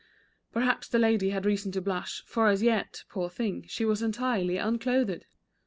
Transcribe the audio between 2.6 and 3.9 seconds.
yet, poor thing, she